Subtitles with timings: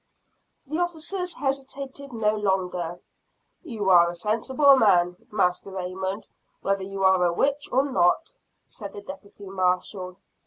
[0.65, 2.99] The officers hesitated no longer.
[3.61, 6.25] "You are a sensible man, Master Raymond,
[6.61, 8.33] whether you are a witch or not,"
[8.65, 10.17] said the deputy marshall.